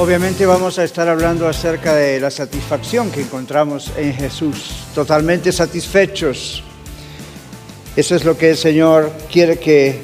[0.00, 6.64] Obviamente vamos a estar hablando acerca de la satisfacción que encontramos en Jesús, totalmente satisfechos.
[7.94, 10.00] Eso es lo que el Señor quiere que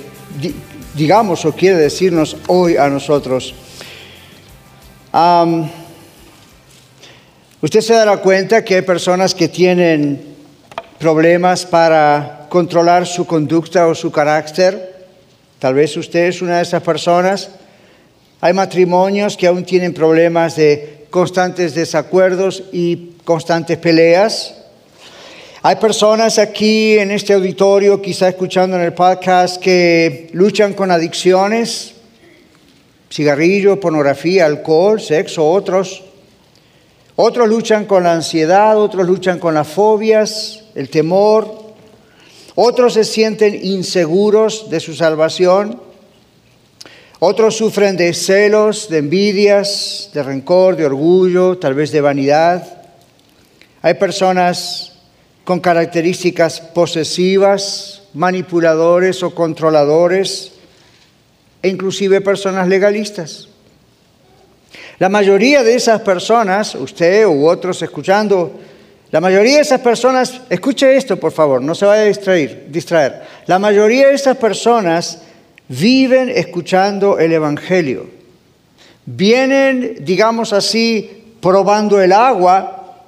[0.94, 3.54] digamos o quiere decirnos hoy a nosotros.
[7.62, 10.36] usted se dará cuenta que hay personas que tienen
[10.98, 15.06] problemas para controlar su conducta o su carácter.
[15.58, 17.48] Tal vez usted es una de esas personas
[18.40, 24.54] hay matrimonios que aún tienen problemas de constantes desacuerdos y constantes peleas.
[25.62, 31.94] Hay personas aquí en este auditorio, quizá escuchando en el podcast, que luchan con adicciones,
[33.10, 36.04] cigarrillo, pornografía, alcohol, sexo, otros.
[37.16, 41.74] Otros luchan con la ansiedad, otros luchan con las fobias, el temor.
[42.54, 45.85] Otros se sienten inseguros de su salvación.
[47.28, 52.84] Otros sufren de celos, de envidias, de rencor, de orgullo, tal vez de vanidad.
[53.82, 54.92] Hay personas
[55.42, 60.52] con características posesivas, manipuladores o controladores,
[61.64, 63.48] e inclusive personas legalistas.
[65.00, 68.52] La mayoría de esas personas, usted u otros escuchando,
[69.10, 73.22] la mayoría de esas personas, escuche esto por favor, no se vaya a distraer, distraer.
[73.46, 75.25] La mayoría de esas personas
[75.68, 78.06] viven escuchando el Evangelio.
[79.04, 83.04] Vienen, digamos así, probando el agua,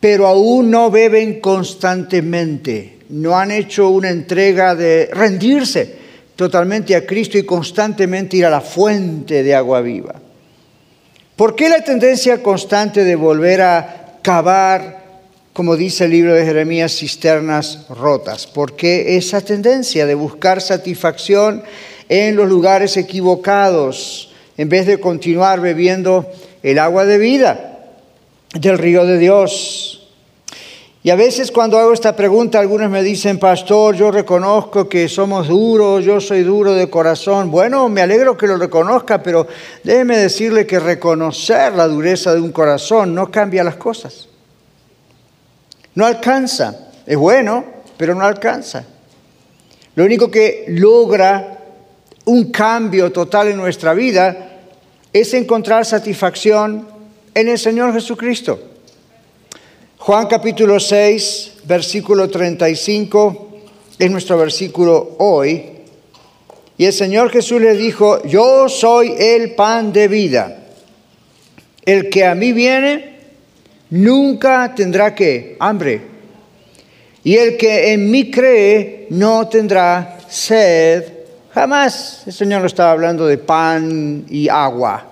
[0.00, 2.98] pero aún no beben constantemente.
[3.10, 6.02] No han hecho una entrega de rendirse
[6.36, 10.14] totalmente a Cristo y constantemente ir a la fuente de agua viva.
[11.36, 15.01] ¿Por qué la tendencia constante de volver a cavar
[15.52, 18.46] como dice el libro de Jeremías, cisternas rotas.
[18.46, 21.62] porque esa tendencia de buscar satisfacción
[22.08, 26.26] en los lugares equivocados en vez de continuar bebiendo
[26.62, 27.68] el agua de vida
[28.54, 29.98] del río de Dios?
[31.04, 35.48] Y a veces cuando hago esta pregunta, algunos me dicen, pastor, yo reconozco que somos
[35.48, 37.50] duros, yo soy duro de corazón.
[37.50, 39.48] Bueno, me alegro que lo reconozca, pero
[39.82, 44.28] déjeme decirle que reconocer la dureza de un corazón no cambia las cosas.
[45.94, 46.90] No alcanza.
[47.06, 47.64] Es bueno,
[47.96, 48.84] pero no alcanza.
[49.94, 51.58] Lo único que logra
[52.24, 54.60] un cambio total en nuestra vida
[55.12, 56.88] es encontrar satisfacción
[57.34, 58.58] en el Señor Jesucristo.
[59.98, 63.48] Juan capítulo 6, versículo 35
[63.98, 65.64] es nuestro versículo hoy.
[66.78, 70.58] Y el Señor Jesús le dijo, yo soy el pan de vida.
[71.84, 73.11] El que a mí viene
[73.92, 76.00] nunca tendrá que hambre.
[77.24, 81.04] Y el que en mí cree no tendrá sed
[81.52, 82.22] jamás.
[82.26, 85.06] El Señor no estaba hablando de pan y agua.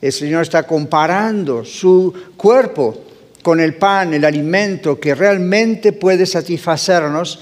[0.00, 2.96] El Señor está comparando su cuerpo
[3.42, 7.40] con el pan, el alimento que realmente puede satisfacernos,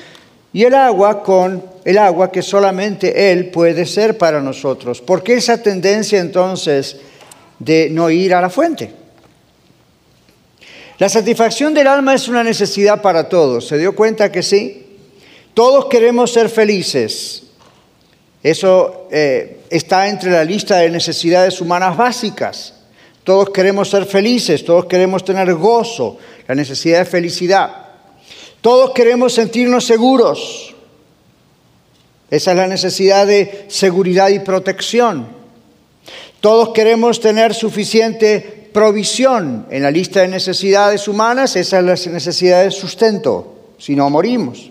[0.52, 5.00] y el agua con el agua que solamente Él puede ser para nosotros.
[5.00, 6.96] ¿Por qué esa tendencia entonces
[7.58, 8.99] de no ir a la fuente?
[11.00, 13.66] La satisfacción del alma es una necesidad para todos.
[13.66, 14.86] ¿Se dio cuenta que sí?
[15.54, 17.44] Todos queremos ser felices.
[18.42, 22.74] Eso eh, está entre la lista de necesidades humanas básicas.
[23.24, 27.70] Todos queremos ser felices, todos queremos tener gozo, la necesidad de felicidad.
[28.60, 30.74] Todos queremos sentirnos seguros.
[32.30, 35.28] Esa es la necesidad de seguridad y protección.
[36.42, 42.64] Todos queremos tener suficiente provisión en la lista de necesidades humanas, esa es la necesidad
[42.64, 44.70] de sustento, si no morimos.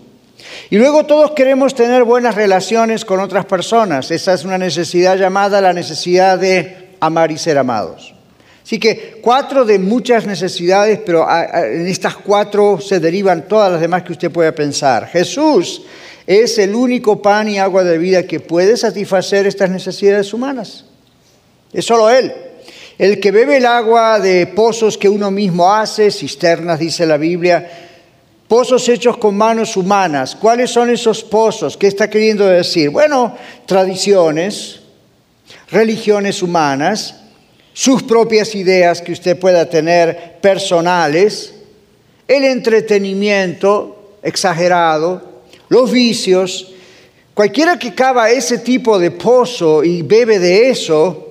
[0.70, 5.60] Y luego todos queremos tener buenas relaciones con otras personas, esa es una necesidad llamada
[5.60, 8.14] la necesidad de amar y ser amados.
[8.62, 14.02] Así que cuatro de muchas necesidades, pero en estas cuatro se derivan todas las demás
[14.04, 15.08] que usted pueda pensar.
[15.08, 15.82] Jesús
[16.26, 20.84] es el único pan y agua de vida que puede satisfacer estas necesidades humanas.
[21.72, 22.32] Es solo Él.
[23.00, 27.66] El que bebe el agua de pozos que uno mismo hace, cisternas, dice la Biblia,
[28.46, 30.36] pozos hechos con manos humanas.
[30.36, 31.78] ¿Cuáles son esos pozos?
[31.78, 32.90] ¿Qué está queriendo decir?
[32.90, 34.80] Bueno, tradiciones,
[35.70, 37.22] religiones humanas,
[37.72, 41.54] sus propias ideas que usted pueda tener personales,
[42.28, 45.22] el entretenimiento exagerado,
[45.70, 46.74] los vicios,
[47.32, 51.29] cualquiera que cava ese tipo de pozo y bebe de eso,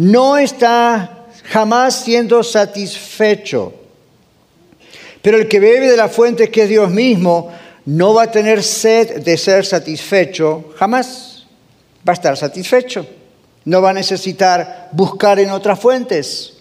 [0.00, 3.74] no está jamás siendo satisfecho.
[5.20, 7.52] Pero el que bebe de la fuente que es Dios mismo,
[7.84, 11.46] no va a tener sed de ser satisfecho jamás.
[12.08, 13.06] Va a estar satisfecho.
[13.66, 16.54] No va a necesitar buscar en otras fuentes.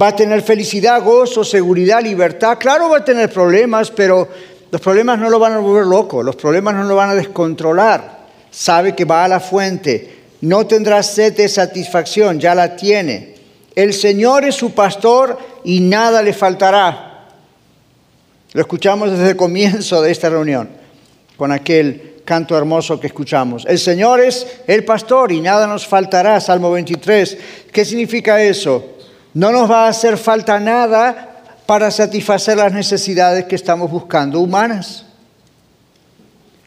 [0.00, 2.58] Va a tener felicidad, gozo, seguridad, libertad.
[2.58, 4.28] Claro, va a tener problemas, pero
[4.70, 8.20] los problemas no lo van a volver loco, los problemas no lo van a descontrolar.
[8.50, 10.19] Sabe que va a la fuente.
[10.40, 13.34] No tendrá sed de satisfacción, ya la tiene.
[13.74, 17.28] El Señor es su pastor y nada le faltará.
[18.52, 20.70] Lo escuchamos desde el comienzo de esta reunión,
[21.36, 23.64] con aquel canto hermoso que escuchamos.
[23.66, 27.38] El Señor es el pastor y nada nos faltará, Salmo 23.
[27.72, 28.84] ¿Qué significa eso?
[29.34, 31.30] No nos va a hacer falta nada
[31.66, 35.04] para satisfacer las necesidades que estamos buscando humanas.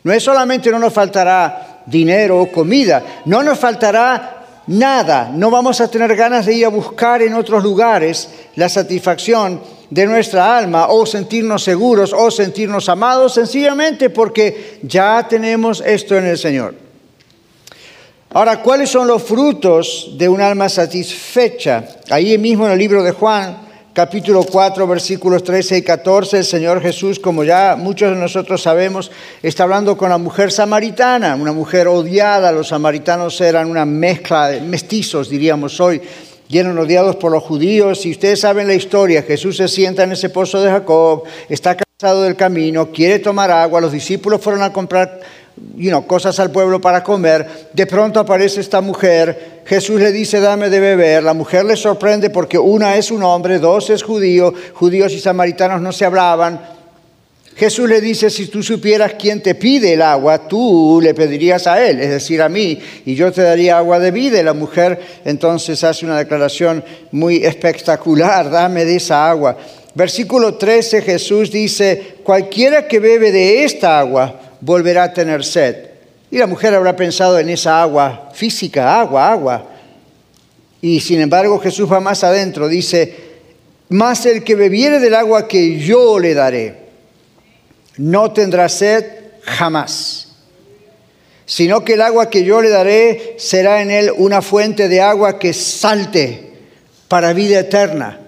[0.04, 5.82] No es solamente no nos faltará dinero o comida, no nos faltará nada, no vamos
[5.82, 10.88] a tener ganas de ir a buscar en otros lugares la satisfacción de nuestra alma
[10.88, 16.76] o sentirnos seguros o sentirnos amados sencillamente porque ya tenemos esto en el Señor.
[18.32, 21.86] Ahora, ¿cuáles son los frutos de un alma satisfecha?
[22.10, 23.63] Ahí mismo en el libro de Juan,
[23.94, 29.12] capítulo 4, versículos 13 y 14, el Señor Jesús, como ya muchos de nosotros sabemos,
[29.44, 32.52] está hablando con la mujer samaritana, una mujer odiada.
[32.52, 36.02] Los samaritanos eran una mezcla de mestizos, diríamos hoy,
[36.48, 38.04] llenos odiados por los judíos.
[38.08, 42.24] Y ustedes saben la historia, Jesús se sienta en ese pozo de Jacob, está cansado
[42.24, 45.22] del camino, quiere tomar agua, los discípulos fueron a comprar
[46.08, 47.48] cosas al pueblo para comer.
[47.74, 49.62] De pronto aparece esta mujer.
[49.66, 51.24] Jesús le dice, dame de beber.
[51.24, 54.54] La mujer le sorprende porque una es un hombre, dos es judío.
[54.74, 56.60] Judíos y samaritanos no se hablaban.
[57.56, 61.86] Jesús le dice, si tú supieras quién te pide el agua, tú le pedirías a
[61.86, 64.40] él, es decir, a mí, y yo te daría agua de vida.
[64.40, 69.56] Y la mujer entonces hace una declaración muy espectacular, dame de esa agua.
[69.94, 75.76] Versículo 13 Jesús dice, cualquiera que bebe de esta agua volverá a tener sed.
[76.32, 79.70] Y la mujer habrá pensado en esa agua física, agua, agua.
[80.82, 83.14] Y sin embargo Jesús va más adentro, dice,
[83.90, 86.76] más el que bebiere del agua que yo le daré,
[87.98, 89.06] no tendrá sed
[89.44, 90.30] jamás,
[91.46, 95.38] sino que el agua que yo le daré será en él una fuente de agua
[95.38, 96.54] que salte
[97.08, 98.20] para vida eterna.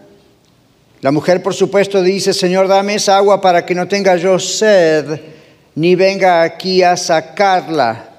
[1.01, 5.34] La mujer, por supuesto, dice, Señor, dame esa agua para que no tenga yo sed
[5.75, 8.09] ni venga aquí a sacarla.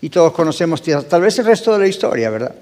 [0.00, 2.54] Y todos conocemos tal vez el resto de la historia, ¿verdad?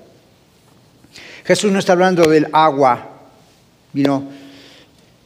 [1.44, 3.08] Jesús no está hablando del agua,
[3.92, 4.24] vino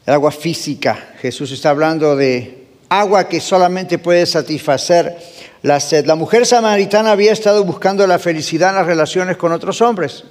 [0.05, 1.14] el agua física.
[1.20, 5.17] Jesús está hablando de agua que solamente puede satisfacer
[5.62, 6.06] la sed.
[6.06, 10.25] La mujer samaritana había estado buscando la felicidad en las relaciones con otros hombres.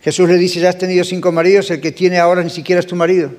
[0.00, 2.86] Jesús le dice, ya has tenido cinco maridos, el que tiene ahora ni siquiera es
[2.86, 3.30] tu marido.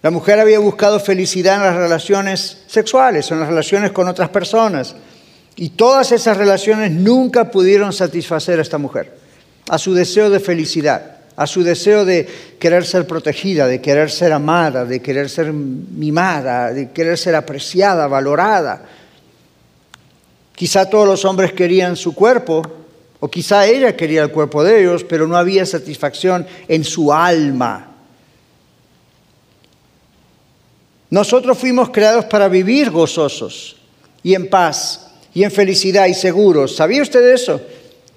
[0.00, 4.94] La mujer había buscado felicidad en las relaciones sexuales, en las relaciones con otras personas.
[5.56, 9.12] Y todas esas relaciones nunca pudieron satisfacer a esta mujer,
[9.68, 12.28] a su deseo de felicidad, a su deseo de
[12.60, 18.06] querer ser protegida, de querer ser amada, de querer ser mimada, de querer ser apreciada,
[18.06, 18.84] valorada.
[20.54, 22.62] Quizá todos los hombres querían su cuerpo,
[23.18, 27.87] o quizá ella quería el cuerpo de ellos, pero no había satisfacción en su alma
[31.10, 33.76] Nosotros fuimos creados para vivir gozosos
[34.22, 36.76] y en paz y en felicidad y seguros.
[36.76, 37.60] ¿Sabía usted eso?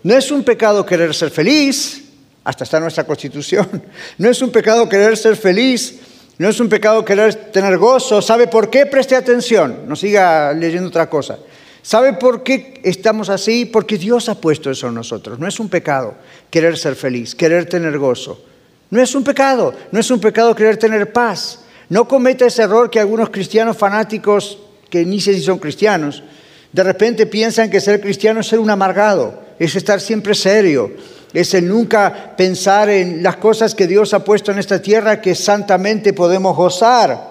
[0.03, 2.03] No es un pecado querer ser feliz,
[2.43, 3.83] hasta está nuestra constitución.
[4.17, 5.99] No es un pecado querer ser feliz,
[6.37, 8.21] no es un pecado querer tener gozo.
[8.21, 8.85] ¿Sabe por qué?
[8.85, 11.37] Preste atención, no siga leyendo otra cosa.
[11.83, 13.65] ¿Sabe por qué estamos así?
[13.65, 15.39] Porque Dios ha puesto eso en nosotros.
[15.39, 16.15] No es un pecado
[16.49, 18.43] querer ser feliz, querer tener gozo.
[18.89, 21.60] No es un pecado, no es un pecado querer tener paz.
[21.91, 24.57] No cometa ese error que algunos cristianos fanáticos,
[24.89, 26.23] que ni sé si son cristianos,
[26.71, 30.89] de repente piensan que ser cristiano es ser un amargado, es estar siempre serio,
[31.33, 35.35] es el nunca pensar en las cosas que Dios ha puesto en esta tierra que
[35.35, 37.30] santamente podemos gozar.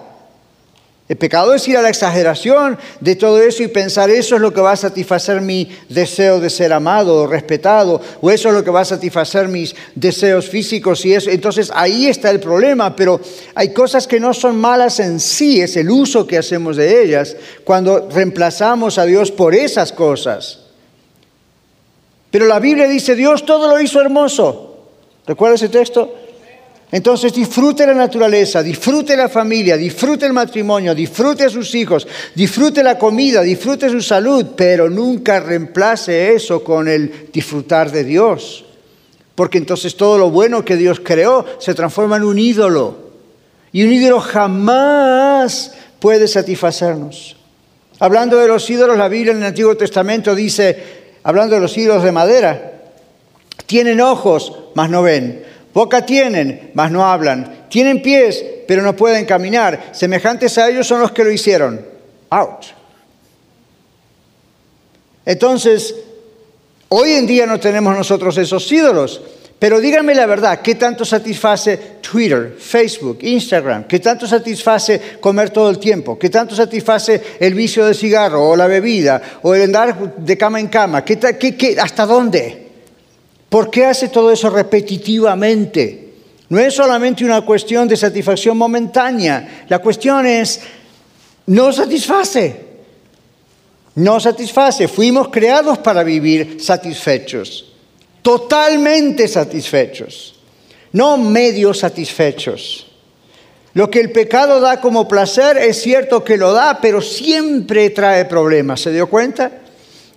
[1.11, 4.53] El pecado es ir a la exageración de todo eso y pensar eso es lo
[4.53, 8.63] que va a satisfacer mi deseo de ser amado o respetado, o eso es lo
[8.63, 11.29] que va a satisfacer mis deseos físicos y eso.
[11.29, 13.19] Entonces ahí está el problema, pero
[13.55, 17.35] hay cosas que no son malas en sí, es el uso que hacemos de ellas
[17.65, 20.59] cuando reemplazamos a Dios por esas cosas.
[22.29, 24.85] Pero la Biblia dice, Dios todo lo hizo hermoso.
[25.27, 26.15] ¿Recuerda ese texto?
[26.91, 32.05] Entonces disfrute la naturaleza, disfrute la familia, disfrute el matrimonio, disfrute a sus hijos,
[32.35, 38.65] disfrute la comida, disfrute su salud, pero nunca reemplace eso con el disfrutar de Dios.
[39.35, 43.11] Porque entonces todo lo bueno que Dios creó se transforma en un ídolo.
[43.71, 47.37] Y un ídolo jamás puede satisfacernos.
[47.99, 50.77] Hablando de los ídolos, la Biblia en el Antiguo Testamento dice,
[51.23, 52.73] hablando de los ídolos de madera,
[53.65, 57.67] tienen ojos, mas no ven Boca tienen, mas no hablan.
[57.69, 59.89] Tienen pies, pero no pueden caminar.
[59.91, 61.85] Semejantes a ellos son los que lo hicieron.
[62.29, 62.65] Out.
[65.25, 65.95] Entonces,
[66.89, 69.21] hoy en día no tenemos nosotros esos ídolos.
[69.61, 73.83] Pero díganme la verdad, ¿qué tanto satisface Twitter, Facebook, Instagram?
[73.83, 76.17] ¿Qué tanto satisface comer todo el tiempo?
[76.17, 80.59] ¿Qué tanto satisface el vicio de cigarro o la bebida o el andar de cama
[80.59, 81.05] en cama?
[81.05, 82.70] ¿Qué, hasta dónde?
[83.51, 86.13] ¿Por qué hace todo eso repetitivamente?
[86.47, 90.61] No es solamente una cuestión de satisfacción momentánea, la cuestión es,
[91.47, 92.55] no satisface,
[93.95, 94.87] no satisface.
[94.87, 97.73] Fuimos creados para vivir satisfechos,
[98.21, 100.35] totalmente satisfechos,
[100.93, 102.87] no medio satisfechos.
[103.73, 108.23] Lo que el pecado da como placer es cierto que lo da, pero siempre trae
[108.23, 109.51] problemas, ¿se dio cuenta?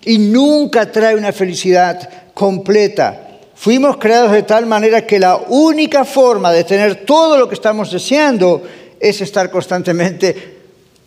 [0.05, 3.24] Y nunca trae una felicidad completa.
[3.55, 7.91] Fuimos creados de tal manera que la única forma de tener todo lo que estamos
[7.91, 8.61] deseando
[8.99, 10.57] es estar constantemente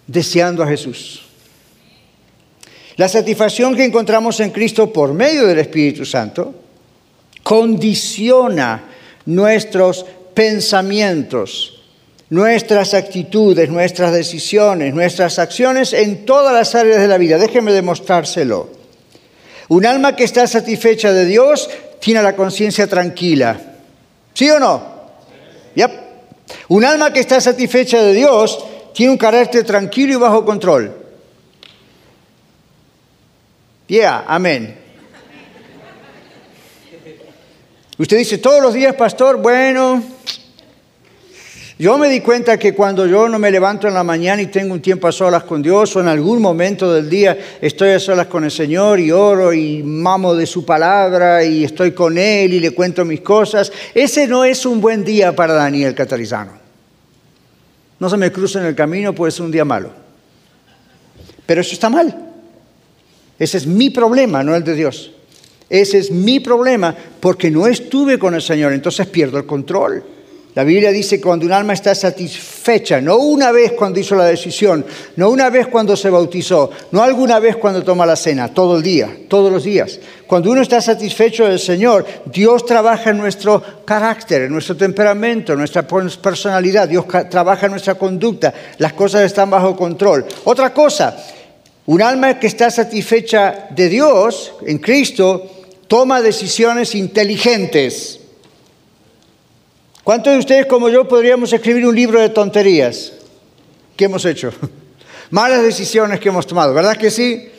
[0.07, 1.23] deseando a Jesús.
[2.97, 6.55] La satisfacción que encontramos en Cristo por medio del Espíritu Santo
[7.45, 8.83] condiciona
[9.27, 11.83] nuestros pensamientos,
[12.31, 17.39] nuestras actitudes, nuestras decisiones, nuestras acciones en todas las áreas de la vida.
[17.39, 18.71] Déjeme demostrárselo.
[19.69, 21.69] Un alma que está satisfecha de Dios
[22.01, 23.61] tiene la conciencia tranquila.
[24.35, 24.83] ¿Sí o no?
[25.75, 25.91] Yep.
[26.69, 28.65] Un alma que está satisfecha de Dios
[28.95, 30.95] tiene un carácter tranquilo y bajo control.
[33.87, 34.77] Yeah, amén.
[37.97, 40.03] Usted dice, todos los días, pastor, bueno,
[41.79, 44.75] yo me di cuenta que cuando yo no me levanto en la mañana y tengo
[44.75, 48.27] un tiempo a solas con Dios o en algún momento del día estoy a solas
[48.27, 52.59] con el Señor y oro y mamo de su palabra y estoy con Él y
[52.59, 56.53] le cuento mis cosas, ese no es un buen día para Daniel Catarizano.
[58.01, 59.93] No se me cruce en el camino, puede ser un día malo.
[61.47, 62.13] Pero eso está mal.
[63.39, 65.13] Ese es mi problema, no el de Dios.
[65.71, 70.18] Ese es mi problema porque no estuve con el Señor, entonces pierdo el control.
[70.55, 74.25] La Biblia dice que cuando un alma está satisfecha, no una vez cuando hizo la
[74.25, 74.85] decisión,
[75.17, 78.83] no una vez cuando se bautizó, no alguna vez cuando toma la cena, todo el
[78.83, 80.01] día, todos los días.
[80.27, 85.59] Cuando uno está satisfecho del Señor, Dios trabaja en nuestro carácter, en nuestro temperamento, en
[85.59, 90.27] nuestra personalidad, Dios trabaja en nuestra conducta, las cosas están bajo control.
[90.45, 91.17] Otra cosa,
[91.87, 95.51] un alma que está satisfecha de Dios, en Cristo,
[95.87, 98.18] toma decisiones inteligentes.
[100.09, 103.13] ¿Cuántos de ustedes como yo podríamos escribir un libro de tonterías?
[103.95, 104.51] ¿Qué hemos hecho?
[105.31, 107.51] Malas decisiones que hemos tomado, ¿verdad que sí?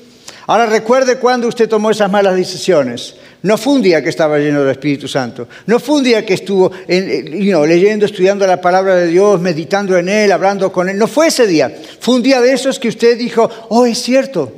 [0.48, 3.14] Ahora recuerde cuándo usted tomó esas malas decisiones.
[3.44, 5.48] No fue un día que estaba lleno del Espíritu Santo.
[5.68, 10.32] No fue un día que estuvo leyendo, estudiando la palabra de Dios, meditando en Él,
[10.32, 10.98] hablando con Él.
[10.98, 11.72] No fue ese día.
[12.00, 14.52] Fue un día de esos que usted dijo, oh, es cierto,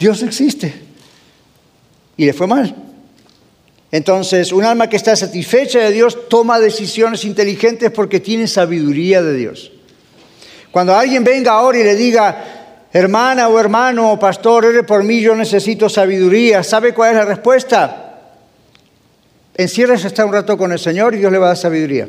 [0.00, 0.74] Dios existe.
[2.16, 2.74] Y le fue mal.
[3.94, 9.34] Entonces, un alma que está satisfecha de Dios toma decisiones inteligentes porque tiene sabiduría de
[9.34, 9.70] Dios.
[10.72, 15.20] Cuando alguien venga ahora y le diga, hermana o hermano o pastor, ore por mí,
[15.20, 18.32] yo necesito sabiduría, ¿sabe cuál es la respuesta?
[19.54, 22.08] Enciérrese hasta un rato con el Señor y Dios le va a dar sabiduría.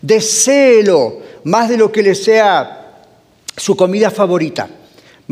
[0.00, 3.00] Deséelo más de lo que le sea
[3.56, 4.68] su comida favorita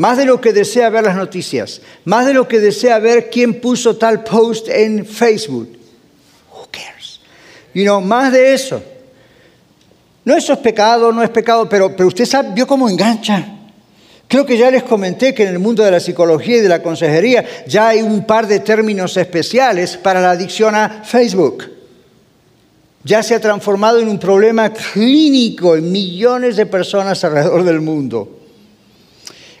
[0.01, 3.61] más de lo que desea ver las noticias, más de lo que desea ver quién
[3.61, 5.77] puso tal post en Facebook.
[6.51, 7.19] Who cares?
[7.75, 8.81] You know, más de eso.
[10.25, 13.45] No eso es pecado, no es pecado, pero, pero usted sabe, vio cómo engancha.
[14.27, 16.81] Creo que ya les comenté que en el mundo de la psicología y de la
[16.81, 21.69] consejería ya hay un par de términos especiales para la adicción a Facebook.
[23.03, 28.40] Ya se ha transformado en un problema clínico en millones de personas alrededor del mundo.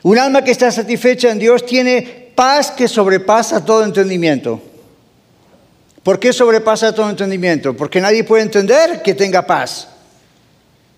[0.03, 4.61] Un alma que está satisfecha en Dios tiene paz que sobrepasa todo entendimiento.
[6.03, 7.75] ¿Por qué sobrepasa todo entendimiento?
[7.75, 9.87] Porque nadie puede entender que tenga paz.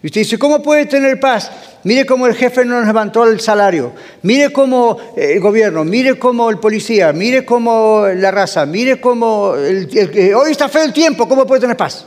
[0.01, 1.51] Y usted dice, ¿cómo puede tener paz?
[1.83, 6.49] Mire cómo el jefe no nos levantó el salario, mire cómo el gobierno, mire cómo
[6.49, 11.61] el policía, mire cómo la raza, mire cómo hoy está feo el tiempo, ¿cómo puede
[11.61, 12.05] tener paz?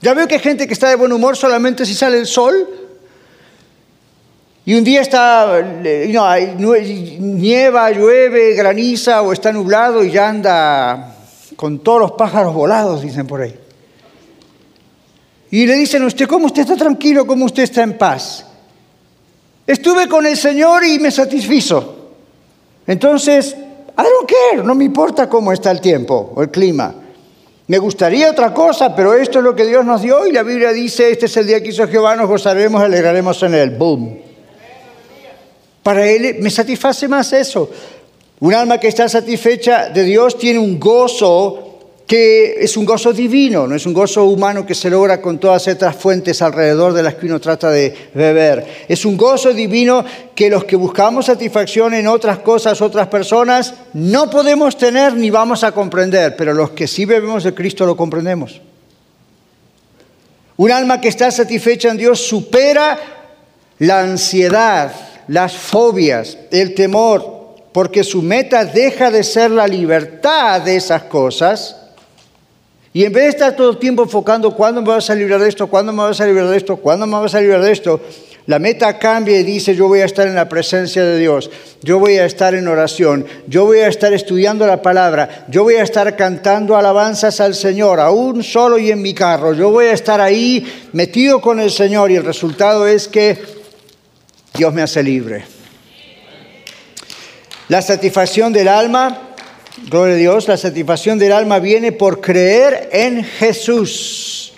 [0.00, 2.83] Ya veo que hay gente que está de buen humor solamente si sale el sol.
[4.66, 5.60] Y un día está,
[7.20, 11.16] nieva, llueve, graniza o está nublado y ya anda
[11.56, 13.54] con todos los pájaros volados, dicen por ahí.
[15.50, 17.26] Y le dicen a usted, ¿cómo usted está tranquilo?
[17.26, 18.46] ¿Cómo usted está en paz?
[19.66, 22.12] Estuve con el Señor y me satisfizo.
[22.86, 26.94] Entonces, I don't care, no me importa cómo está el tiempo o el clima.
[27.66, 30.72] Me gustaría otra cosa, pero esto es lo que Dios nos dio y la Biblia
[30.72, 33.70] dice, este es el día que hizo Jehová, nos gozaremos, alegraremos en él.
[33.70, 34.33] Boom.
[35.84, 37.70] Para él me satisface más eso.
[38.40, 41.64] Un alma que está satisfecha de Dios tiene un gozo
[42.06, 45.68] que es un gozo divino, no es un gozo humano que se logra con todas
[45.68, 48.84] estas fuentes alrededor de las que uno trata de beber.
[48.88, 54.28] Es un gozo divino que los que buscamos satisfacción en otras cosas, otras personas, no
[54.28, 58.60] podemos tener ni vamos a comprender, pero los que sí bebemos de Cristo lo comprendemos.
[60.56, 62.98] Un alma que está satisfecha en Dios supera
[63.78, 64.92] la ansiedad,
[65.28, 71.76] las fobias, el temor, porque su meta deja de ser la libertad de esas cosas.
[72.92, 75.48] Y en vez de estar todo el tiempo enfocando cuándo me vas a librar de
[75.48, 78.00] esto, cuándo me vas a librar de esto, cuándo me vas a librar de esto,
[78.46, 81.50] la meta cambia y dice, yo voy a estar en la presencia de Dios,
[81.82, 85.76] yo voy a estar en oración, yo voy a estar estudiando la palabra, yo voy
[85.76, 89.92] a estar cantando alabanzas al Señor, aún solo y en mi carro, yo voy a
[89.92, 93.53] estar ahí metido con el Señor y el resultado es que
[94.56, 95.44] Dios me hace libre.
[97.68, 99.34] La satisfacción del alma
[99.88, 104.52] Gloria a Dios, la satisfacción del alma viene por creer en Jesús.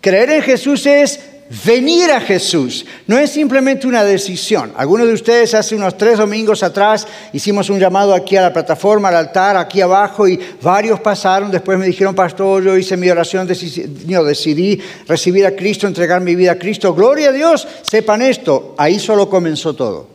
[0.00, 1.20] Creer en Jesús es
[1.64, 2.86] venir a Jesús.
[3.06, 4.72] No es simplemente una decisión.
[4.76, 9.08] Algunos de ustedes hace unos tres domingos atrás hicimos un llamado aquí a la plataforma,
[9.08, 11.50] al altar, aquí abajo, y varios pasaron.
[11.50, 16.52] Después me dijeron, pastor, yo hice mi oración, decidí recibir a Cristo, entregar mi vida
[16.52, 16.94] a Cristo.
[16.94, 20.08] Gloria a Dios, sepan esto, ahí solo comenzó todo.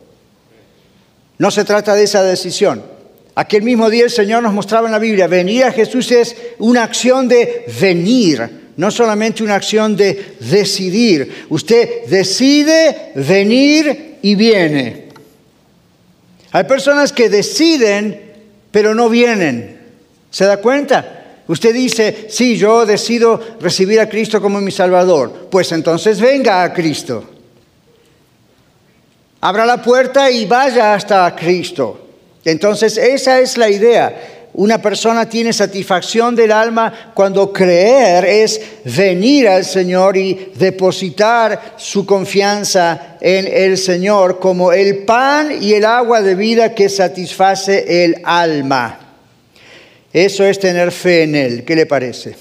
[1.38, 2.82] No se trata de esa decisión.
[3.36, 6.82] Aquel mismo día el Señor nos mostraba en la Biblia, venir a Jesús es una
[6.82, 11.46] acción de venir, no solamente una acción de decidir.
[11.48, 15.08] Usted decide venir y viene.
[16.52, 18.20] Hay personas que deciden,
[18.70, 19.80] pero no vienen.
[20.30, 21.42] ¿Se da cuenta?
[21.48, 25.48] Usted dice, sí, yo decido recibir a Cristo como mi Salvador.
[25.50, 27.24] Pues entonces venga a Cristo.
[29.40, 32.06] Abra la puerta y vaya hasta Cristo.
[32.44, 34.37] Entonces, esa es la idea.
[34.54, 42.04] Una persona tiene satisfacción del alma cuando creer es venir al Señor y depositar su
[42.04, 48.20] confianza en el Señor como el pan y el agua de vida que satisface el
[48.24, 48.98] alma.
[50.12, 51.64] Eso es tener fe en Él.
[51.64, 52.34] ¿Qué le parece?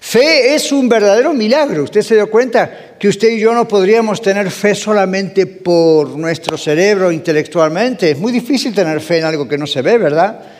[0.00, 1.82] Fe es un verdadero milagro.
[1.82, 6.56] ¿Usted se dio cuenta que usted y yo no podríamos tener fe solamente por nuestro
[6.56, 8.12] cerebro intelectualmente?
[8.12, 10.53] Es muy difícil tener fe en algo que no se ve, ¿verdad?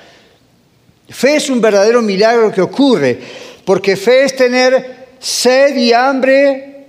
[1.09, 3.19] Fe es un verdadero milagro que ocurre,
[3.64, 6.87] porque fe es tener sed y hambre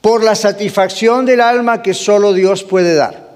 [0.00, 3.26] por la satisfacción del alma que solo Dios puede dar.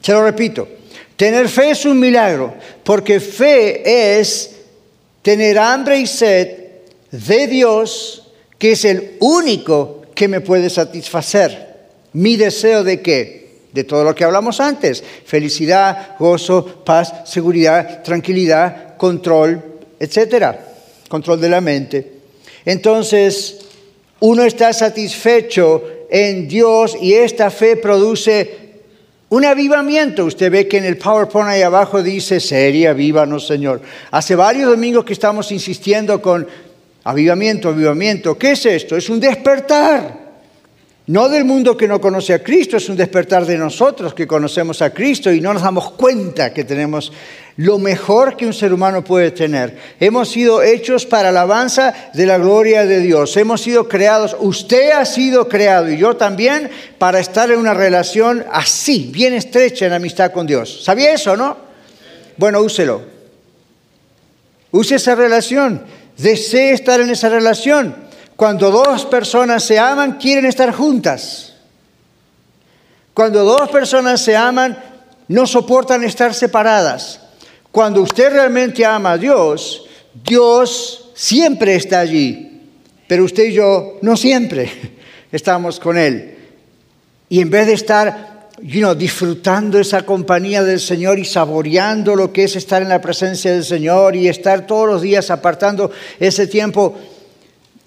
[0.00, 0.68] Se lo repito,
[1.16, 4.52] tener fe es un milagro, porque fe es
[5.22, 6.66] tener hambre y sed
[7.10, 11.76] de Dios, que es el único que me puede satisfacer.
[12.12, 13.45] Mi deseo de qué?
[13.76, 15.04] De todo lo que hablamos antes.
[15.26, 19.62] Felicidad, gozo, paz, seguridad, tranquilidad, control,
[20.00, 20.58] etcétera.
[21.08, 22.12] Control de la mente.
[22.64, 23.58] Entonces,
[24.20, 28.66] uno está satisfecho en Dios y esta fe produce
[29.28, 30.24] un avivamiento.
[30.24, 33.82] Usted ve que en el PowerPoint ahí abajo dice, seria, vívanos, Señor.
[34.10, 36.46] Hace varios domingos que estamos insistiendo con
[37.06, 38.36] Avivamiento, avivamiento.
[38.36, 38.96] ¿Qué es esto?
[38.96, 40.25] Es un despertar.
[41.08, 44.82] No del mundo que no conoce a Cristo, es un despertar de nosotros que conocemos
[44.82, 47.12] a Cristo y no nos damos cuenta que tenemos
[47.58, 49.78] lo mejor que un ser humano puede tener.
[50.00, 53.36] Hemos sido hechos para alabanza de la gloria de Dios.
[53.36, 58.44] Hemos sido creados, usted ha sido creado y yo también para estar en una relación
[58.50, 60.82] así, bien estrecha en amistad con Dios.
[60.82, 61.56] ¿Sabía eso, no?
[62.36, 63.02] Bueno, úselo.
[64.72, 65.82] Use esa relación.
[66.18, 68.05] Desee estar en esa relación.
[68.36, 71.54] Cuando dos personas se aman, quieren estar juntas.
[73.14, 74.76] Cuando dos personas se aman,
[75.28, 77.20] no soportan estar separadas.
[77.72, 79.86] Cuando usted realmente ama a Dios,
[80.22, 82.60] Dios siempre está allí.
[83.08, 84.70] Pero usted y yo no siempre
[85.32, 86.36] estamos con Él.
[87.30, 92.56] Y en vez de estar disfrutando esa compañía del Señor y saboreando lo que es
[92.56, 96.94] estar en la presencia del Señor y estar todos los días apartando ese tiempo,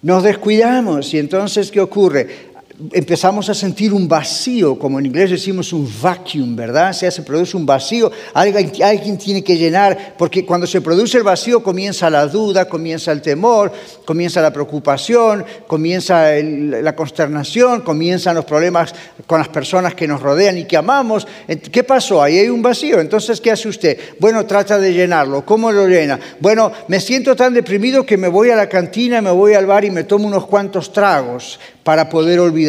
[0.01, 1.13] nos descuidamos.
[1.13, 2.48] Y entonces, ¿qué ocurre?
[2.93, 6.91] Empezamos a sentir un vacío, como en inglés decimos un vacuum, ¿verdad?
[6.91, 11.17] O sea, se produce un vacío, alguien, alguien, tiene que llenar, porque cuando se produce
[11.17, 13.71] el vacío comienza la duda, comienza el temor,
[14.05, 18.95] comienza la preocupación, comienza la consternación, comienzan los problemas
[19.27, 21.27] con las personas que nos rodean y que amamos.
[21.71, 22.23] ¿Qué pasó?
[22.23, 23.01] Ahí hay un vacío.
[23.01, 23.97] Entonces, ¿qué hace usted?
[24.19, 25.45] Bueno, trata de llenarlo.
[25.45, 26.17] ¿Cómo lo llena?
[26.39, 29.83] Bueno, me siento tan deprimido que me voy a la cantina, me voy al bar
[29.83, 32.68] y me tomo unos cuantos tragos para poder olvidar.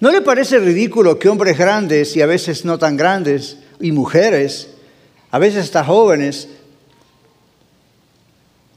[0.00, 4.68] ¿No le parece ridículo que hombres grandes y a veces no tan grandes, y mujeres,
[5.30, 6.48] a veces hasta jóvenes,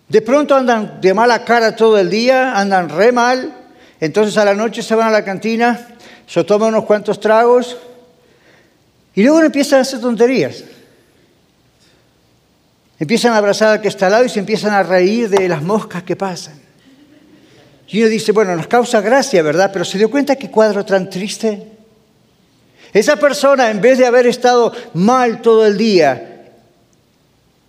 [0.08, 3.54] de pronto andan de mala cara todo el día, andan re mal,
[4.00, 5.88] entonces a la noche se van a la cantina,
[6.28, 7.78] se toman unos cuantos tragos
[9.14, 10.64] y luego empiezan a hacer tonterías.
[13.00, 15.62] Empiezan a abrazar al que está al lado y se empiezan a reír de las
[15.62, 16.65] moscas que pasan.
[17.88, 19.70] Y uno dice, bueno, nos causa gracia, ¿verdad?
[19.72, 21.64] Pero se dio cuenta qué cuadro tan triste.
[22.94, 26.52] Esa persona, en vez de haber estado mal todo el día,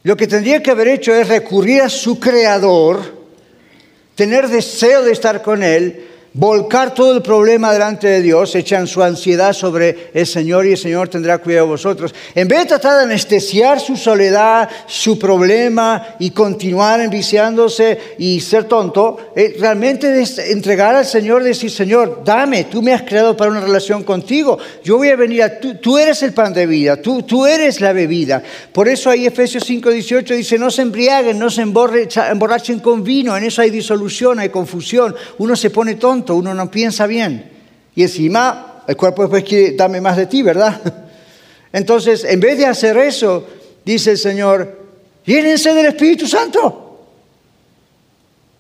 [0.04, 3.26] lo que tendría que haber hecho es recurrir a su creador,
[4.14, 9.02] tener deseo de estar con él, volcar todo el problema delante de Dios, echan su
[9.02, 12.14] ansiedad sobre el Señor y el Señor tendrá cuidado de vosotros.
[12.34, 18.64] En vez de tratar de anestesiar su soledad, su problema y continuar enviciándose y ser
[18.64, 23.60] tonto, eh, realmente entregar al Señor, decir, Señor, dame, tú me has creado para una
[23.60, 27.22] relación contigo, yo voy a venir a tú, tú eres el pan de vida, tú,
[27.22, 28.42] tú eres la bebida.
[28.72, 33.34] Por eso ahí Efesios 5, 18 dice, no se embriaguen, no se emborrachen con vino,
[33.34, 37.52] en eso hay disolución, hay confusión, uno se pone tonto uno no piensa bien.
[37.94, 40.80] Y encima el cuerpo después quiere darme más de ti, ¿verdad?
[41.72, 43.46] Entonces, en vez de hacer eso,
[43.84, 44.80] dice el Señor,
[45.24, 46.82] llénense del Espíritu Santo.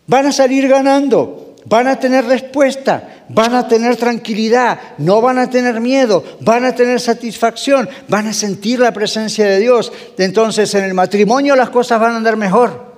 [0.06, 5.50] Van a salir ganando, van a tener respuesta, van a tener tranquilidad, no van a
[5.50, 9.92] tener miedo, van a tener satisfacción, van a sentir la presencia de Dios.
[10.18, 12.94] Entonces, en el matrimonio las cosas van a andar mejor,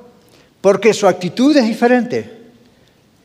[0.60, 2.37] porque su actitud es diferente.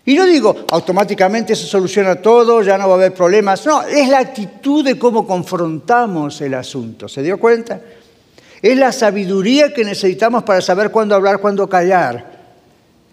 [0.05, 3.65] Y no digo automáticamente se soluciona todo, ya no va a haber problemas.
[3.65, 7.07] No, es la actitud de cómo confrontamos el asunto.
[7.07, 7.79] ¿Se dio cuenta?
[8.61, 12.33] Es la sabiduría que necesitamos para saber cuándo hablar, cuándo callar.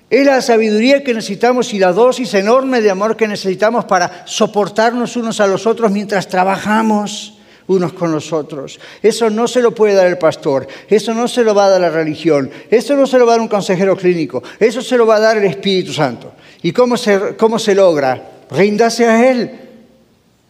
[0.09, 5.16] Es la sabiduría que necesitamos y la dosis enorme de amor que necesitamos para soportarnos
[5.16, 7.35] unos a los otros mientras trabajamos
[7.68, 8.81] unos con los otros.
[9.00, 11.81] Eso no se lo puede dar el pastor, eso no se lo va a dar
[11.81, 15.07] la religión, eso no se lo va a dar un consejero clínico, eso se lo
[15.07, 16.33] va a dar el Espíritu Santo.
[16.62, 18.31] ¿Y cómo se, cómo se logra?
[18.51, 19.51] Ríndase a Él.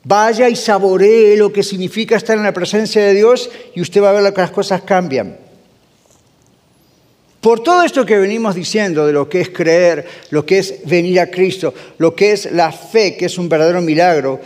[0.03, 4.11] Vaya y saboree lo que significa estar en la presencia de Dios y usted va
[4.11, 5.37] a ver que las cosas cambian.
[7.41, 11.21] Por todo esto que venimos diciendo de lo que es creer, lo que es venir
[11.21, 14.41] a Cristo, lo que es la fe, que es un verdadero milagro,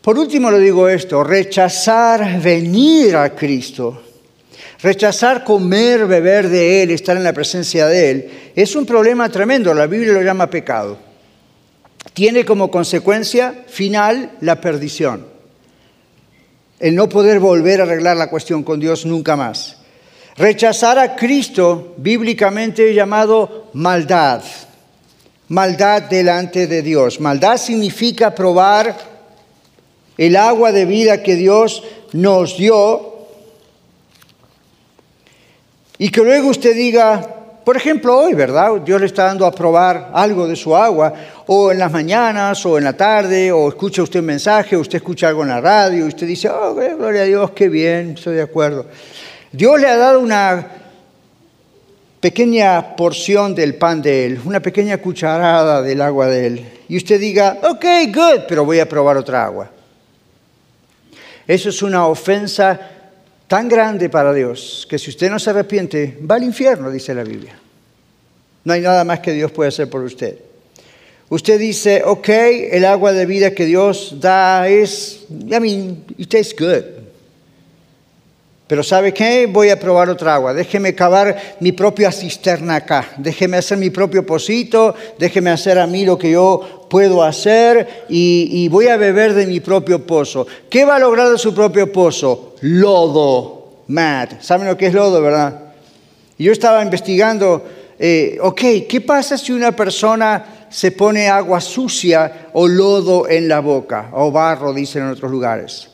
[0.00, 4.00] por último le digo esto, rechazar venir a Cristo,
[4.82, 9.74] rechazar comer, beber de Él, estar en la presencia de Él, es un problema tremendo,
[9.74, 10.98] la Biblia lo llama pecado.
[12.14, 15.26] Tiene como consecuencia final la perdición,
[16.78, 19.76] el no poder volver a arreglar la cuestión con Dios nunca más.
[20.36, 24.42] Rechazar a Cristo, bíblicamente llamado maldad,
[25.48, 27.20] maldad delante de Dios.
[27.20, 28.96] Maldad significa probar
[30.16, 33.09] el agua de vida que Dios nos dio,
[36.02, 37.20] y que luego usted diga,
[37.62, 38.80] por ejemplo, hoy, ¿verdad?
[38.82, 41.12] Dios le está dando a probar algo de su agua,
[41.46, 44.96] o en las mañanas, o en la tarde, o escucha usted un mensaje, o usted
[44.96, 48.36] escucha algo en la radio, y usted dice, oh, gloria a Dios, qué bien, estoy
[48.36, 48.86] de acuerdo.
[49.52, 50.68] Dios le ha dado una
[52.18, 57.20] pequeña porción del pan de Él, una pequeña cucharada del agua de Él, y usted
[57.20, 59.70] diga, ok, good, pero voy a probar otra agua.
[61.46, 62.99] Eso es una ofensa
[63.50, 67.24] tan grande para Dios que si usted no se arrepiente, va al infierno, dice la
[67.24, 67.58] Biblia.
[68.62, 70.38] No hay nada más que Dios puede hacer por usted.
[71.28, 76.54] Usted dice, ok, el agua de vida que Dios da es, I mean, it tastes
[76.56, 76.84] good.
[78.68, 79.48] Pero ¿sabe qué?
[79.50, 80.54] Voy a probar otra agua.
[80.54, 83.10] Déjeme cavar mi propia cisterna acá.
[83.16, 84.94] Déjeme hacer mi propio pocito.
[85.18, 89.60] Déjeme hacer a mí lo que yo puedo hacer y, voy a beber de mi
[89.60, 90.46] propio pozo.
[90.68, 92.56] ¿Qué va a lograr de su propio pozo?
[92.60, 93.58] Lodo.
[93.86, 94.28] Mad.
[94.40, 95.72] ¿Saben lo que es lodo, verdad?
[96.38, 97.64] Yo estaba investigando
[98.02, 103.60] eh, ok, ¿qué pasa si una persona se pone agua sucia o lodo en la
[103.60, 105.90] boca, o barro, dicen en otros lugares?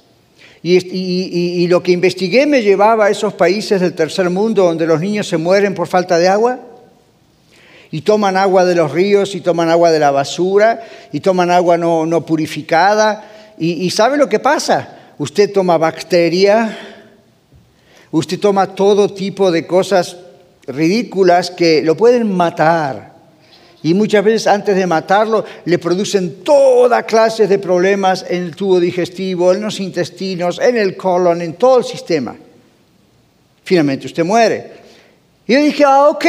[0.62, 5.00] Y, y, lo que investigué me llevaba a esos países del tercer mundo donde los
[5.00, 6.60] niños se mueren por falta de agua
[7.90, 11.76] y toman agua de los ríos y toman agua de la basura y toman agua
[11.76, 13.32] no, no purificada.
[13.58, 15.14] Y, ¿sabe lo que pasa?
[15.18, 16.76] Usted toma bacteria,
[18.10, 20.16] usted toma todo tipo de cosas
[20.66, 23.14] ridículas que lo pueden matar.
[23.82, 28.80] Y muchas veces antes de matarlo le producen toda clase de problemas en el tubo
[28.80, 32.36] digestivo, en los intestinos, en el colon, en todo el sistema.
[33.62, 34.72] Finalmente usted muere.
[35.46, 36.26] Y yo dije, ah, ok,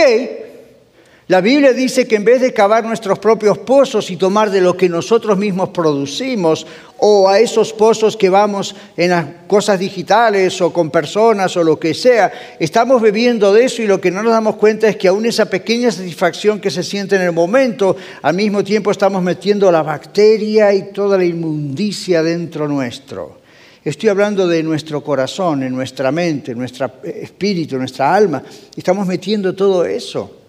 [1.27, 4.77] la Biblia dice que en vez de cavar nuestros propios pozos y tomar de lo
[4.77, 6.65] que nosotros mismos producimos,
[6.99, 11.77] o a esos pozos que vamos en las cosas digitales o con personas o lo
[11.77, 15.09] que sea, estamos bebiendo de eso y lo que no nos damos cuenta es que
[15.09, 19.69] aún esa pequeña satisfacción que se siente en el momento, al mismo tiempo estamos metiendo
[19.69, 23.41] la bacteria y toda la inmundicia dentro nuestro.
[23.83, 28.41] Estoy hablando de nuestro corazón, en nuestra mente, en nuestro espíritu, en nuestra alma.
[28.75, 30.46] Estamos metiendo todo eso.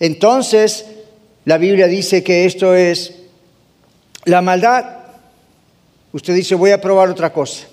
[0.00, 0.86] Entonces,
[1.44, 3.14] la Biblia dice que esto es
[4.24, 4.84] la maldad.
[6.12, 7.66] Usted dice, voy a probar otra cosa.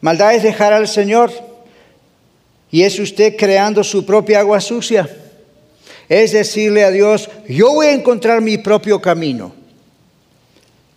[0.00, 1.32] Maldad es dejar al Señor
[2.70, 5.08] y es usted creando su propia agua sucia.
[6.08, 9.54] Es decirle a Dios, yo voy a encontrar mi propio camino.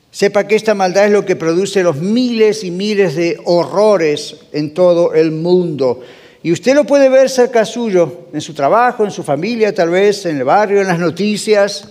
[0.10, 4.74] Sepa que esta maldad es lo que produce los miles y miles de horrores en
[4.74, 6.02] todo el mundo.
[6.46, 10.28] Y usted lo puede ver cerca suyo, en su trabajo, en su familia, tal vez,
[10.28, 11.90] en el barrio, en las noticias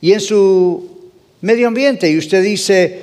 [0.00, 1.10] y en su
[1.42, 2.10] medio ambiente.
[2.10, 3.02] Y usted dice,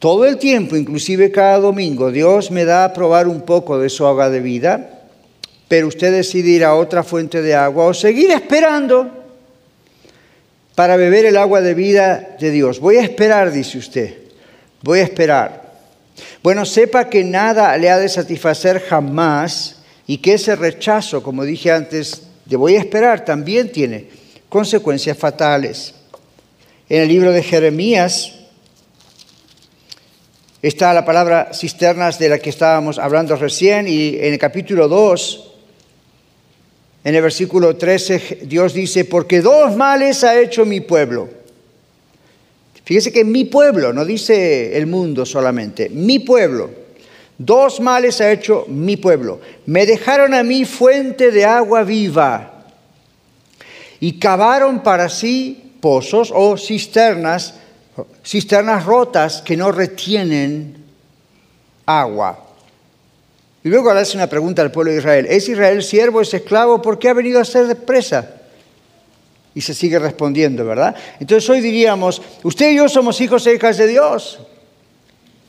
[0.00, 4.04] todo el tiempo, inclusive cada domingo, Dios me da a probar un poco de su
[4.04, 5.04] agua de vida,
[5.68, 9.08] pero usted decide ir a otra fuente de agua o seguir esperando
[10.74, 12.80] para beber el agua de vida de Dios.
[12.80, 14.12] Voy a esperar, dice usted,
[14.82, 15.59] voy a esperar.
[16.42, 21.70] Bueno, sepa que nada le ha de satisfacer jamás y que ese rechazo, como dije
[21.70, 24.08] antes, de voy a esperar, también tiene
[24.48, 25.94] consecuencias fatales.
[26.88, 28.34] En el libro de Jeremías
[30.62, 35.52] está la palabra cisternas de la que estábamos hablando recién y en el capítulo 2,
[37.04, 41.39] en el versículo 13, Dios dice, porque dos males ha hecho mi pueblo
[42.90, 46.70] Fíjese que mi pueblo, no dice el mundo solamente, mi pueblo.
[47.38, 49.40] Dos males ha hecho mi pueblo.
[49.66, 52.64] Me dejaron a mí fuente de agua viva
[54.00, 57.54] y cavaron para sí pozos o cisternas,
[58.24, 60.84] cisternas rotas que no retienen
[61.86, 62.44] agua.
[63.62, 65.26] Y luego le hace una pregunta al pueblo de Israel.
[65.30, 66.82] ¿Es Israel siervo, es esclavo?
[66.82, 68.39] ¿Por qué ha venido a ser presa?
[69.54, 70.94] Y se sigue respondiendo, ¿verdad?
[71.18, 74.38] Entonces hoy diríamos, usted y yo somos hijos e hijas de Dios.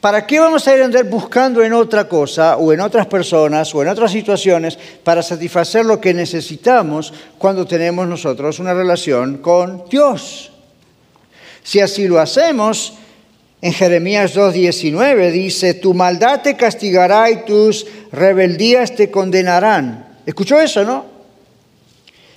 [0.01, 3.73] ¿Para qué vamos a ir a andar buscando en otra cosa o en otras personas
[3.75, 9.83] o en otras situaciones para satisfacer lo que necesitamos cuando tenemos nosotros una relación con
[9.87, 10.51] Dios?
[11.63, 12.93] Si así lo hacemos,
[13.61, 20.17] en Jeremías 2.19 dice, tu maldad te castigará y tus rebeldías te condenarán.
[20.25, 21.05] ¿Escuchó eso, no?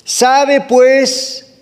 [0.04, 1.53] Sabe pues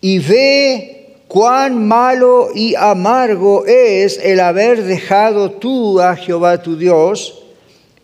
[0.00, 7.42] y ve cuán malo y amargo es el haber dejado tú a Jehová tu Dios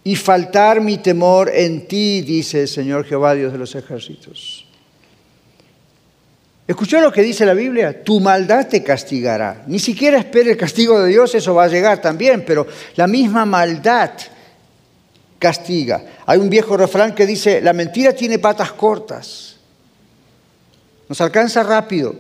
[0.05, 4.67] y faltar mi temor en ti, dice el Señor Jehová Dios de los ejércitos.
[6.67, 8.03] ¿Escuchó lo que dice la Biblia?
[8.03, 9.65] Tu maldad te castigará.
[9.67, 13.45] Ni siquiera espere el castigo de Dios, eso va a llegar también, pero la misma
[13.45, 14.11] maldad
[15.39, 16.05] castiga.
[16.25, 19.52] Hay un viejo refrán que dice, la mentira tiene patas cortas.
[21.13, 22.15] Nos alcanza rápido.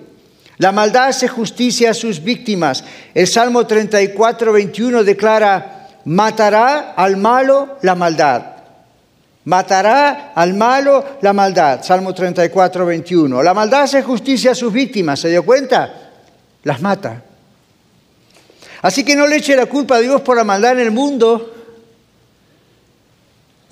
[0.58, 2.84] La maldad hace justicia a sus víctimas.
[3.14, 8.42] El Salmo 34, 21 declara, matará al malo la maldad.
[9.46, 11.82] Matará al malo la maldad.
[11.82, 13.42] Salmo 34, 21.
[13.42, 15.20] La maldad hace justicia a sus víctimas.
[15.20, 16.10] ¿Se dio cuenta?
[16.62, 17.22] Las mata.
[18.82, 21.61] Así que no le eche la culpa a Dios por la maldad en el mundo.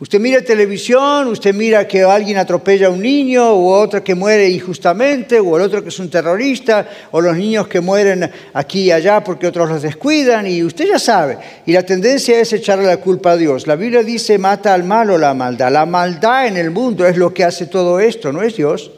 [0.00, 4.48] Usted mira televisión, usted mira que alguien atropella a un niño, o otro que muere
[4.48, 8.92] injustamente, o el otro que es un terrorista, o los niños que mueren aquí y
[8.92, 11.36] allá porque otros los descuidan, y usted ya sabe.
[11.66, 13.66] Y la tendencia es echarle la culpa a Dios.
[13.66, 15.70] La Biblia dice, mata al malo la maldad.
[15.70, 18.90] La maldad en el mundo es lo que hace todo esto, no es Dios.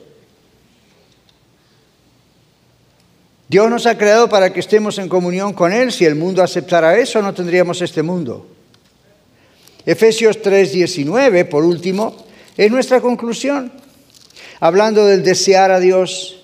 [3.49, 5.91] Dios nos ha creado para que estemos en comunión con Él.
[5.91, 8.47] Si el mundo aceptara eso, no tendríamos este mundo.
[9.85, 12.17] Efesios 3:19, por último,
[12.57, 13.73] Es nuestra conclusión.
[14.61, 16.39] Hablando del desear a Dios.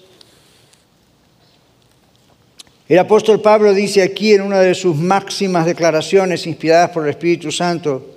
[2.89, 7.53] El apóstol Pablo dice aquí en una de sus máximas declaraciones inspiradas por el Espíritu
[7.53, 8.15] Santo,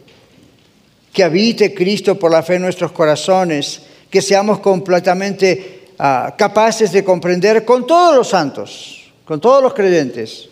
[1.11, 7.03] que habite Cristo por la fe en nuestros corazones, que seamos completamente ah, capaces de
[7.03, 10.47] comprender con todos los santos, con todos los creyentes,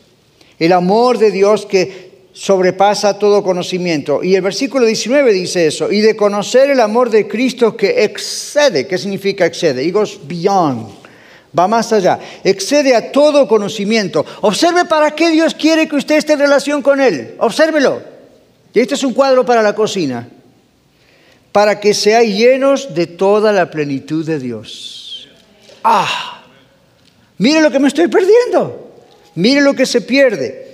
[0.60, 4.24] el amor de Dios que sobrepasa todo conocimiento.
[4.24, 8.88] Y el versículo 19 dice eso, y de conocer el amor de Cristo que excede,
[8.88, 9.84] ¿qué significa excede?
[9.84, 10.88] It goes beyond,
[11.58, 14.26] va más allá, excede a todo conocimiento.
[14.42, 18.02] Observe para qué Dios quiere que usted esté en relación con Él, obsérvelo.
[18.74, 20.30] Y este es un cuadro para la cocina,
[21.52, 25.28] para que seáis llenos de toda la plenitud de Dios.
[25.84, 26.44] Ah,
[27.38, 28.88] mire lo que me estoy perdiendo.
[29.36, 30.69] Mire lo que se pierde.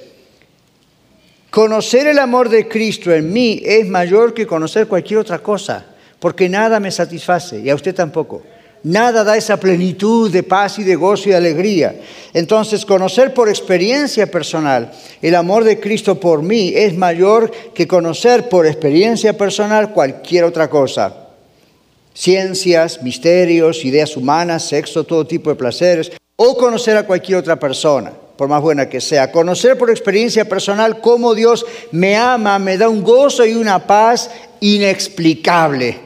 [1.56, 5.86] Conocer el amor de Cristo en mí es mayor que conocer cualquier otra cosa,
[6.20, 8.44] porque nada me satisface y a usted tampoco.
[8.84, 11.96] Nada da esa plenitud de paz y de gozo y de alegría.
[12.34, 14.92] Entonces, conocer por experiencia personal
[15.22, 20.70] el amor de Cristo por mí es mayor que conocer por experiencia personal cualquier otra
[20.70, 21.30] cosa.
[22.14, 28.12] Ciencias, misterios, ideas humanas, sexo, todo tipo de placeres, o conocer a cualquier otra persona
[28.38, 29.32] por más buena que sea.
[29.32, 34.30] Conocer por experiencia personal cómo Dios me ama, me da un gozo y una paz
[34.60, 36.00] inexplicable.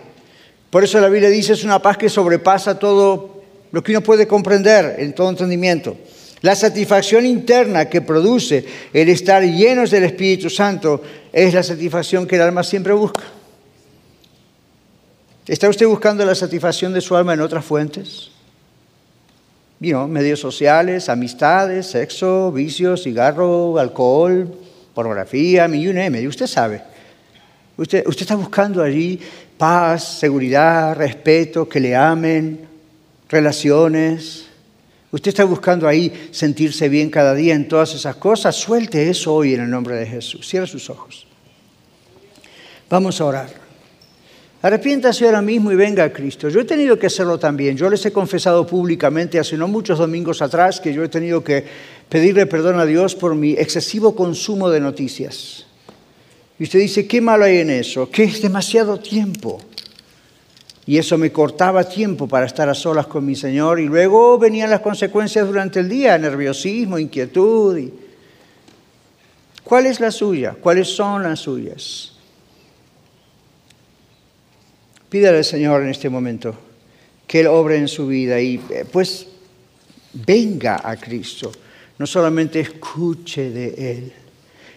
[0.69, 4.27] Por eso la Biblia dice es una paz que sobrepasa todo lo que uno puede
[4.27, 5.97] comprender en todo entendimiento.
[6.41, 11.01] La satisfacción interna que produce el estar llenos del Espíritu Santo
[11.33, 13.23] es la satisfacción que el alma siempre busca.
[15.47, 18.29] ¿Está usted buscando la satisfacción de su alma en otras fuentes?
[19.79, 24.53] Medios sociales, amistades, sexo, vicios, cigarro, alcohol,
[24.93, 26.81] pornografía, mi y usted sabe.
[27.77, 29.19] Usted, usted está buscando allí
[29.57, 32.67] paz, seguridad, respeto, que le amen,
[33.29, 34.47] relaciones.
[35.11, 38.55] Usted está buscando ahí sentirse bien cada día en todas esas cosas.
[38.55, 40.47] Suelte eso hoy en el nombre de Jesús.
[40.47, 41.25] Cierra sus ojos.
[42.89, 43.68] Vamos a orar.
[44.61, 46.49] Arrepiéntase ahora mismo y venga a Cristo.
[46.49, 47.77] Yo he tenido que hacerlo también.
[47.77, 51.63] Yo les he confesado públicamente hace no muchos domingos atrás que yo he tenido que
[52.09, 55.65] pedirle perdón a Dios por mi excesivo consumo de noticias.
[56.59, 58.09] Y usted dice, ¿qué malo hay en eso?
[58.11, 59.61] Que es demasiado tiempo.
[60.85, 63.79] Y eso me cortaba tiempo para estar a solas con mi Señor.
[63.79, 67.79] Y luego venían las consecuencias durante el día, nerviosismo, inquietud.
[69.63, 70.57] ¿Cuál es la suya?
[70.59, 72.18] ¿Cuáles son las suyas?
[75.09, 76.55] Pídale al Señor en este momento
[77.25, 79.27] que Él obre en su vida y eh, pues
[80.13, 81.51] venga a Cristo.
[81.97, 84.13] No solamente escuche de Él.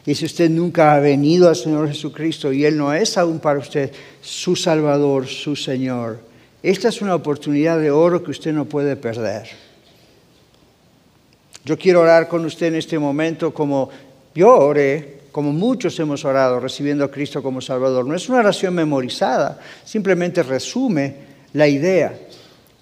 [0.04, 3.60] Y si usted nunca ha venido al Señor Jesucristo y Él no es aún para
[3.60, 6.20] usted su Salvador, su Señor,
[6.62, 9.48] esta es una oportunidad de oro que usted no puede perder.
[11.64, 13.90] Yo quiero orar con usted en este momento como
[14.34, 18.06] yo oré como muchos hemos orado, recibiendo a Cristo como Salvador.
[18.06, 21.14] No es una oración memorizada, simplemente resume
[21.54, 22.14] la idea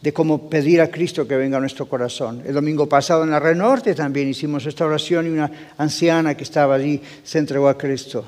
[0.03, 2.43] de cómo pedir a Cristo que venga a nuestro corazón.
[2.45, 6.43] El domingo pasado en la Red Norte también hicimos esta oración y una anciana que
[6.43, 8.25] estaba allí se entregó a Cristo.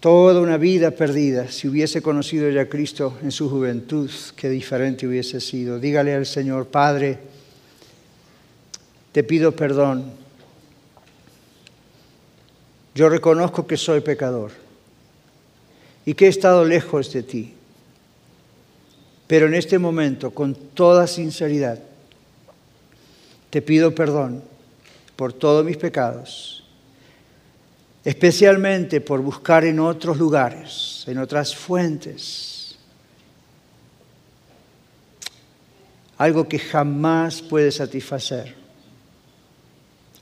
[0.00, 5.06] Toda una vida perdida, si hubiese conocido ya a Cristo en su juventud, qué diferente
[5.06, 5.78] hubiese sido.
[5.78, 7.18] Dígale al Señor, Padre,
[9.12, 10.23] te pido perdón
[12.94, 14.52] yo reconozco que soy pecador
[16.06, 17.54] y que he estado lejos de ti.
[19.26, 21.80] Pero en este momento, con toda sinceridad,
[23.50, 24.42] te pido perdón
[25.16, 26.64] por todos mis pecados,
[28.04, 32.76] especialmente por buscar en otros lugares, en otras fuentes,
[36.18, 38.63] algo que jamás puede satisfacer.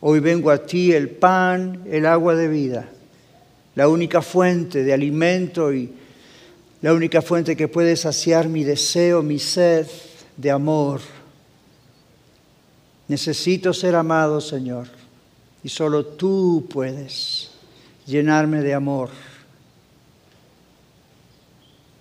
[0.04, 2.88] Hoy vengo a ti el pan, el agua de vida,
[3.76, 5.92] la única fuente de alimento y
[6.80, 9.86] la única fuente que puede saciar mi deseo, mi sed
[10.36, 11.00] de amor.
[13.06, 14.88] Necesito ser amado, Señor,
[15.62, 17.52] y solo tú puedes
[18.04, 19.10] llenarme de amor.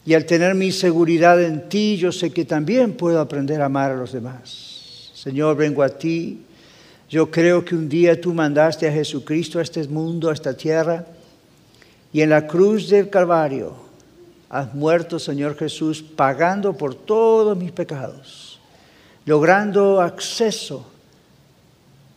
[0.08, 3.92] Y al tener mi seguridad en ti, yo sé que también puedo aprender a amar
[3.92, 5.12] a los demás.
[5.14, 6.46] Señor, vengo a ti
[7.12, 11.06] yo creo que un día tú mandaste a Jesucristo a este mundo, a esta tierra,
[12.14, 13.76] y en la cruz del Calvario
[14.48, 18.62] has muerto, Señor Jesús, pagando por todos mis pecados,
[19.26, 20.90] logrando acceso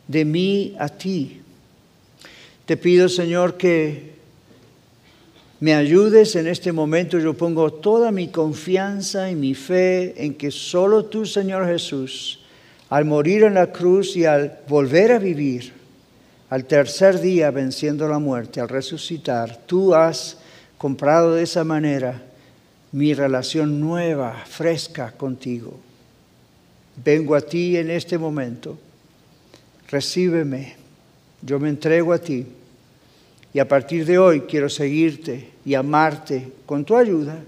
[0.07, 1.41] de mí a ti.
[2.65, 4.15] Te pido, Señor, que
[5.59, 7.19] me ayudes en este momento.
[7.19, 12.44] Yo pongo toda mi confianza y mi fe en que solo tú, Señor Jesús,
[12.91, 15.73] al morir en la cruz y al volver a vivir,
[16.51, 20.39] al tercer día venciendo la muerte, al resucitar, tú has
[20.79, 22.23] comprado de esa manera
[22.93, 25.81] mi relación nueva, fresca contigo.
[27.05, 28.79] Vengo a ti en este momento,
[29.89, 30.77] recíbeme,
[31.43, 32.47] yo me entrego a ti
[33.53, 37.39] y a partir de hoy quiero seguirte y amarte con tu ayuda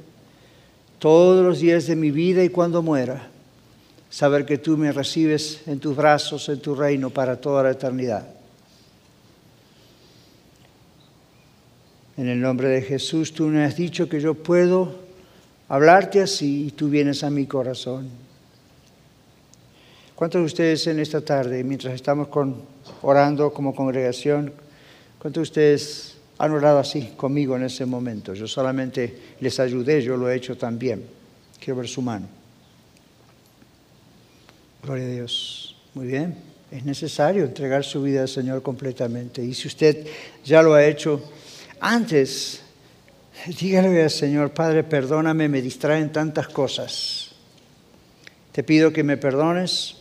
[0.98, 3.28] todos los días de mi vida y cuando muera,
[4.10, 8.26] saber que tú me recibes en tus brazos, en tu reino para toda la eternidad.
[12.16, 14.94] En el nombre de Jesús, tú me has dicho que yo puedo
[15.68, 18.08] hablarte así y tú vienes a mi corazón.
[20.14, 22.62] ¿Cuántos de ustedes en esta tarde, mientras estamos con,
[23.02, 24.50] orando como congregación,
[25.18, 28.32] cuántos de ustedes han orado así conmigo en ese momento?
[28.32, 31.04] Yo solamente les ayudé, yo lo he hecho también.
[31.60, 32.35] Quiero ver su mano.
[34.86, 35.74] Gloria a Dios.
[35.94, 36.36] Muy bien.
[36.70, 39.42] Es necesario entregar su vida al Señor completamente.
[39.42, 40.06] Y si usted
[40.44, 41.28] ya lo ha hecho,
[41.80, 42.60] antes,
[43.58, 47.32] dígale al Señor, Padre, perdóname, me distraen tantas cosas.
[48.52, 49.96] Te pido que me perdones.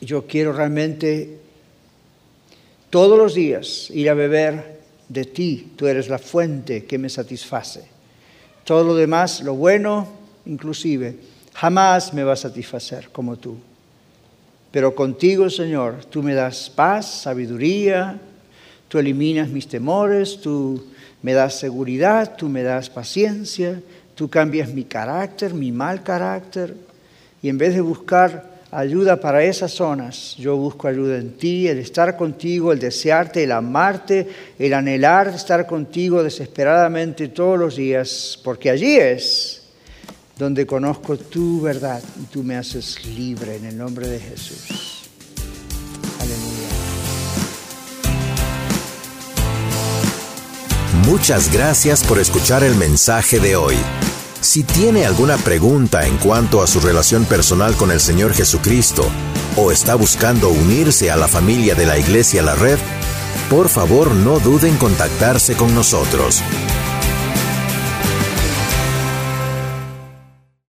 [0.00, 1.40] Yo quiero realmente
[2.88, 4.80] todos los días ir a beber
[5.10, 5.72] de ti.
[5.76, 7.84] Tú eres la fuente que me satisface.
[8.64, 10.08] Todo lo demás, lo bueno
[10.46, 11.16] inclusive,
[11.52, 13.58] jamás me va a satisfacer como tú.
[14.74, 18.18] Pero contigo, Señor, tú me das paz, sabiduría,
[18.94, 20.84] Tú eliminas mis temores, tú
[21.20, 23.80] me das seguridad, tú me das paciencia,
[24.14, 26.76] tú cambias mi carácter, mi mal carácter.
[27.42, 31.78] Y en vez de buscar ayuda para esas zonas, yo busco ayuda en ti, el
[31.78, 34.28] estar contigo, el desearte, el amarte,
[34.60, 39.63] el anhelar estar contigo desesperadamente todos los días, porque allí es
[40.38, 44.94] donde conozco tu verdad y tú me haces libre en el nombre de Jesús.
[51.06, 53.76] Muchas gracias por escuchar el mensaje de hoy.
[54.40, 59.06] Si tiene alguna pregunta en cuanto a su relación personal con el Señor Jesucristo
[59.56, 62.78] o está buscando unirse a la familia de la Iglesia La Red,
[63.50, 66.42] por favor no duden en contactarse con nosotros.